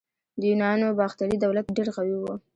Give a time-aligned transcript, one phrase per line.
[0.39, 2.25] د یونانو باختري دولت ډیر قوي و